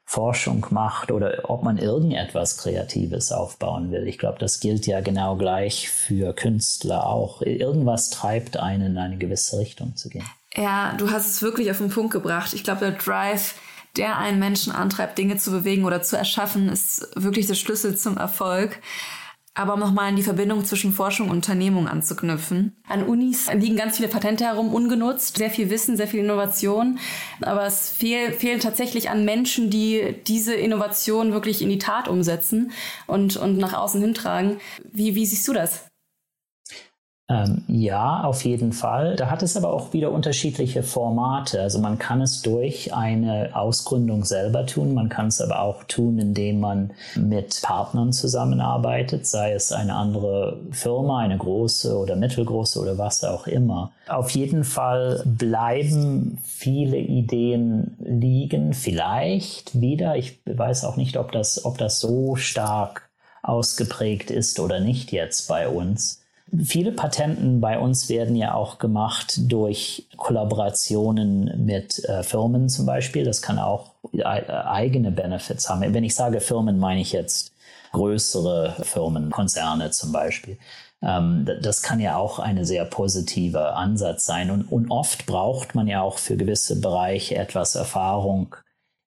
[0.05, 4.07] Forschung macht oder ob man irgendetwas Kreatives aufbauen will.
[4.07, 7.43] Ich glaube, das gilt ja genau gleich für Künstler auch.
[7.43, 10.25] Irgendwas treibt einen in eine gewisse Richtung zu gehen.
[10.55, 12.53] Ja, du hast es wirklich auf den Punkt gebracht.
[12.53, 13.55] Ich glaube, der Drive,
[13.97, 18.17] der einen Menschen antreibt, Dinge zu bewegen oder zu erschaffen, ist wirklich der Schlüssel zum
[18.17, 18.81] Erfolg.
[19.57, 22.75] Aber um nochmal an die Verbindung zwischen Forschung und Unternehmung anzuknüpfen.
[22.89, 26.99] An Unis liegen ganz viele Patente herum, ungenutzt, sehr viel Wissen, sehr viel Innovation.
[27.41, 32.73] Aber es fehl, fehlen tatsächlich an Menschen, die diese Innovation wirklich in die Tat umsetzen
[33.07, 34.59] und, und nach außen hintragen.
[34.93, 35.87] Wie, wie siehst du das?
[37.27, 39.17] Ähm, ja, auf jeden Fall.
[39.17, 41.63] Da hat es aber auch wieder unterschiedliche Formate.
[41.63, 46.19] Also man kann es durch eine Ausgründung selber tun, man kann es aber auch tun,
[46.19, 52.99] indem man mit Partnern zusammenarbeitet, sei es eine andere Firma, eine große oder mittelgroße oder
[52.99, 53.93] was auch immer.
[54.07, 60.17] Auf jeden Fall bleiben viele Ideen liegen, vielleicht wieder.
[60.17, 63.09] Ich weiß auch nicht, ob das, ob das so stark
[63.43, 66.24] ausgeprägt ist oder nicht jetzt bei uns.
[66.63, 73.25] Viele Patenten bei uns werden ja auch gemacht durch Kollaborationen mit äh, Firmen zum Beispiel.
[73.25, 75.95] Das kann auch äh, eigene Benefits haben.
[75.95, 77.53] Wenn ich sage Firmen, meine ich jetzt
[77.93, 80.59] größere Firmen, Konzerne zum Beispiel.
[81.03, 84.51] Ähm, das kann ja auch ein sehr positiver Ansatz sein.
[84.51, 88.57] Und, und oft braucht man ja auch für gewisse Bereiche etwas Erfahrung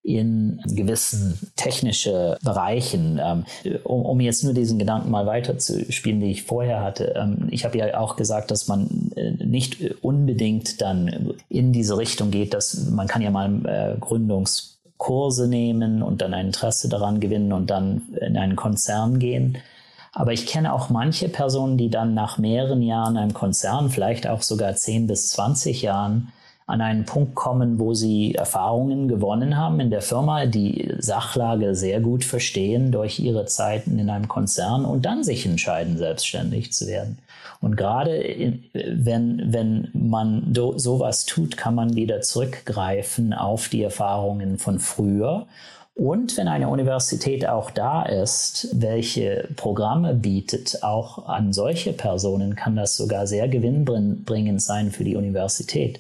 [0.08, 3.20] in gewissen technischen Bereichen.
[3.22, 3.43] Ähm,
[3.84, 7.14] um, um, jetzt nur diesen Gedanken mal weiterzuspielen, die ich vorher hatte.
[7.18, 12.32] Ähm, ich habe ja auch gesagt, dass man äh, nicht unbedingt dann in diese Richtung
[12.32, 17.51] geht, dass man kann ja mal äh, Gründungskurse nehmen und dann ein Interesse daran gewinnen
[17.51, 19.58] und dann in einen Konzern gehen.
[20.14, 24.41] Aber ich kenne auch manche Personen, die dann nach mehreren Jahren einem Konzern, vielleicht auch
[24.41, 26.32] sogar 10 bis 20 Jahren,
[26.68, 32.01] an einen Punkt kommen, wo sie Erfahrungen gewonnen haben in der Firma, die Sachlage sehr
[32.01, 37.20] gut verstehen durch ihre Zeiten in einem Konzern und dann sich entscheiden, selbstständig zu werden.
[37.61, 44.57] Und gerade wenn, wenn man do, sowas tut, kann man wieder zurückgreifen auf die Erfahrungen
[44.57, 45.47] von früher.
[45.95, 52.76] Und wenn eine Universität auch da ist, welche Programme bietet, auch an solche Personen kann
[52.76, 55.99] das sogar sehr gewinnbringend sein für die Universität.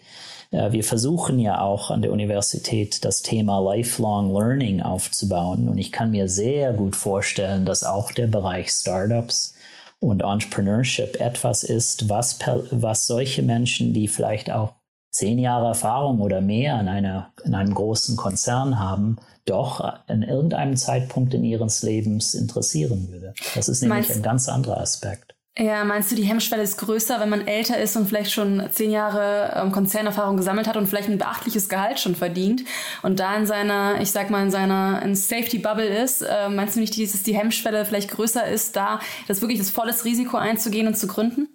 [0.51, 6.11] Wir versuchen ja auch an der Universität das Thema Lifelong Learning aufzubauen und ich kann
[6.11, 9.55] mir sehr gut vorstellen, dass auch der Bereich Startups
[9.99, 12.39] und Entrepreneurship etwas ist, was,
[12.71, 14.73] was solche Menschen, die vielleicht auch
[15.11, 20.75] zehn Jahre Erfahrung oder mehr in, einer, in einem großen Konzern haben, doch an irgendeinem
[20.75, 23.33] Zeitpunkt in ihres Lebens interessieren würde.
[23.55, 25.36] Das ist nämlich Meinst ein ganz anderer Aspekt.
[25.59, 28.91] Ja, meinst du, die Hemmschwelle ist größer, wenn man älter ist und vielleicht schon zehn
[28.91, 32.63] Jahre ähm, Konzernerfahrung gesammelt hat und vielleicht ein beachtliches Gehalt schon verdient
[33.01, 36.21] und da in seiner, ich sag mal, in seiner in Safety Bubble ist?
[36.21, 40.05] Äh, meinst du nicht, dass die Hemmschwelle vielleicht größer ist, da das wirklich das volles
[40.05, 41.47] Risiko einzugehen und zu gründen?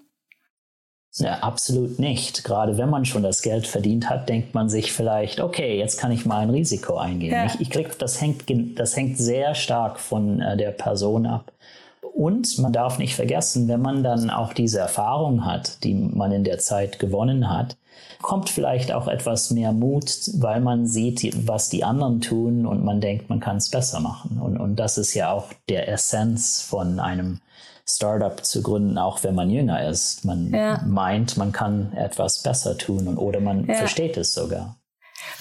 [1.14, 2.42] Ja, absolut nicht.
[2.42, 6.10] Gerade wenn man schon das Geld verdient hat, denkt man sich vielleicht, okay, jetzt kann
[6.10, 7.32] ich mal ein Risiko eingehen.
[7.32, 7.46] Ja.
[7.46, 8.44] Ich, ich glaube, das hängt,
[8.78, 11.52] das hängt sehr stark von äh, der Person ab.
[12.14, 16.44] Und man darf nicht vergessen, wenn man dann auch diese Erfahrung hat, die man in
[16.44, 17.76] der Zeit gewonnen hat,
[18.20, 23.00] kommt vielleicht auch etwas mehr Mut, weil man sieht, was die anderen tun und man
[23.00, 24.38] denkt, man kann es besser machen.
[24.40, 27.40] Und, und das ist ja auch der Essenz von einem
[27.88, 30.24] Startup zu gründen, auch wenn man jünger ist.
[30.24, 30.80] Man ja.
[30.86, 33.74] meint, man kann etwas besser tun und, oder man ja.
[33.74, 34.76] versteht es sogar.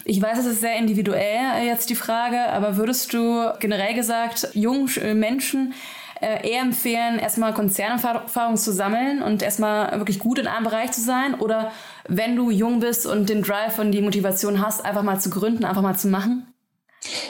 [0.06, 4.90] Ich weiß, es ist sehr individuell jetzt die Frage, aber würdest du generell gesagt jungen
[5.20, 5.74] Menschen
[6.22, 11.02] äh, eher empfehlen, erstmal Konzernerfahrung zu sammeln und erstmal wirklich gut in einem Bereich zu
[11.02, 11.36] sein?
[11.36, 11.72] Oder
[12.08, 15.66] wenn du jung bist und den Drive und die Motivation hast, einfach mal zu gründen,
[15.66, 16.48] einfach mal zu machen?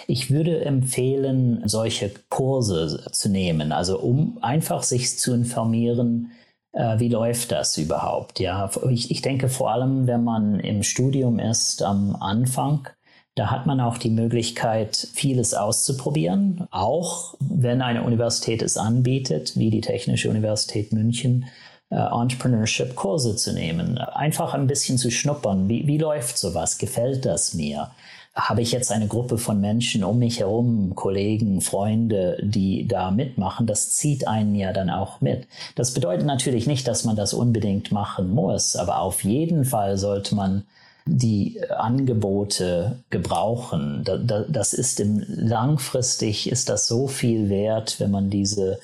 [0.08, 6.32] Ich würde empfehlen, solche Kurse zu nehmen, also um einfach sich zu informieren,
[6.74, 8.40] äh, wie läuft das überhaupt.
[8.40, 12.90] Ja, ich, ich denke vor allem, wenn man im Studium ist am Anfang,
[13.36, 19.70] da hat man auch die Möglichkeit, vieles auszuprobieren, auch wenn eine Universität es anbietet, wie
[19.70, 21.46] die Technische Universität München,
[21.90, 23.98] äh, Entrepreneurship-Kurse zu nehmen.
[23.98, 25.70] Einfach ein bisschen zu schnuppern.
[25.70, 26.78] Wie, wie läuft sowas?
[26.78, 27.92] Gefällt das mir?
[28.34, 33.68] Habe ich jetzt eine Gruppe von Menschen um mich herum, Kollegen, Freunde, die da mitmachen?
[33.68, 35.48] Das zieht einen ja dann auch mit.
[35.76, 40.36] Das bedeutet natürlich nicht, dass man das unbedingt machen muss, aber auf jeden Fall sollte
[40.36, 40.64] man
[41.06, 44.04] die Angebote gebrauchen.
[44.50, 48.80] Das ist im, langfristig ist das so viel wert, wenn man diese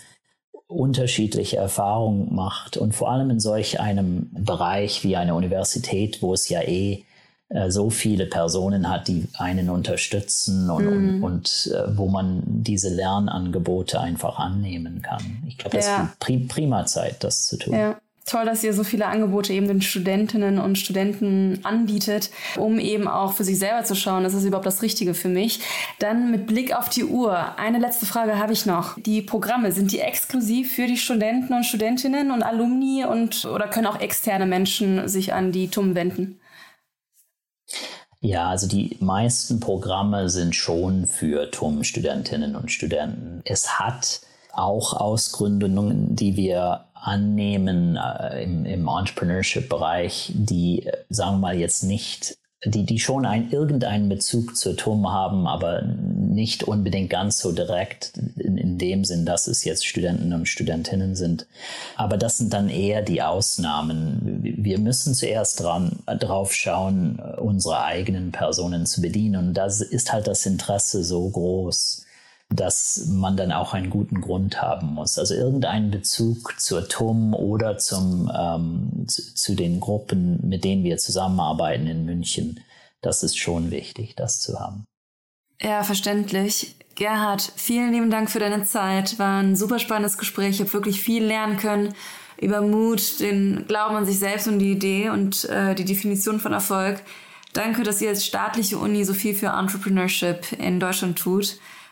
[0.68, 6.50] unterschiedliche Erfahrungen macht und vor allem in solch einem Bereich wie eine Universität, wo es
[6.50, 7.06] ja eh
[7.48, 10.88] äh, so viele Personen hat, die einen unterstützen und, mm.
[10.88, 15.42] und, und äh, wo man diese Lernangebote einfach annehmen kann.
[15.48, 16.14] Ich glaube, das ja.
[16.20, 17.74] ist prima Zeit, das zu tun.
[17.74, 17.98] Ja
[18.28, 23.34] toll, dass ihr so viele Angebote eben den Studentinnen und Studenten anbietet, um eben auch
[23.34, 25.62] für sich selber zu schauen, ist das überhaupt das Richtige für mich.
[26.00, 29.00] Dann mit Blick auf die Uhr, eine letzte Frage habe ich noch.
[29.00, 33.88] Die Programme, sind die exklusiv für die Studenten und Studentinnen und Alumni und oder können
[33.88, 36.40] auch externe Menschen sich an die TUM wenden?
[38.20, 43.42] Ja, also die meisten Programme sind schon für TUM-Studentinnen und Studenten.
[43.46, 44.22] Es hat
[44.52, 51.84] auch Ausgründungen, die wir annehmen äh, im, im Entrepreneurship-Bereich, die, äh, sagen wir mal, jetzt
[51.84, 57.52] nicht, die, die schon ein, irgendeinen Bezug zur TUM haben, aber nicht unbedingt ganz so
[57.52, 61.46] direkt in, in dem Sinn, dass es jetzt Studenten und Studentinnen sind.
[61.96, 64.40] Aber das sind dann eher die Ausnahmen.
[64.42, 69.50] Wir müssen zuerst dran, drauf schauen, unsere eigenen Personen zu bedienen.
[69.50, 72.07] Und da ist halt das Interesse so groß
[72.50, 75.20] dass man dann auch einen guten Grund haben muss.
[75.20, 80.98] Also irgendeinen Bezug zur TUM oder zum, ähm, zu, zu, den Gruppen, mit denen wir
[80.98, 82.62] zusammenarbeiten in München.
[83.02, 84.86] Das ist schon wichtig, das zu haben.
[85.62, 86.76] Ja, verständlich.
[86.96, 89.20] Gerhard, vielen lieben Dank für deine Zeit.
[89.20, 90.56] War ein super spannendes Gespräch.
[90.56, 91.94] Ich habe wirklich viel lernen können
[92.40, 96.54] über Mut, den Glauben an sich selbst und die Idee und äh, die Definition von
[96.54, 97.02] Erfolg.
[97.54, 101.58] Danke, dass ihr als staatliche Uni so viel für Entrepreneurship in Deutschland tut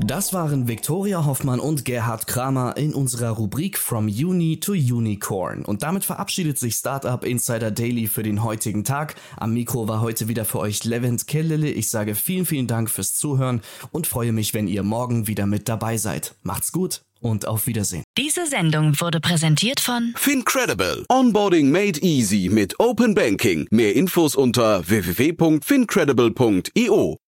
[0.00, 5.64] Das waren Viktoria Hoffmann und Gerhard Kramer in unserer Rubrik From Uni to Unicorn.
[5.64, 9.14] Und damit verabschiedet sich Startup Insider Daily für den heutigen Tag.
[9.36, 11.70] Am Mikro war heute wieder für euch Levent Kellele.
[11.70, 13.62] Ich sage vielen, vielen Dank fürs Zuhören
[13.92, 16.34] und freue mich, wenn ihr morgen wieder mit dabei seid.
[16.42, 18.04] Macht's gut und auf Wiedersehen.
[18.18, 21.04] Diese Sendung wurde präsentiert von Fincredible.
[21.08, 23.68] Onboarding made easy mit Open Banking.
[23.70, 27.18] Mehr Infos unter www.fincredible.io.